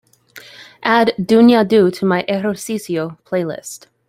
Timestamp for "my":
2.07-2.23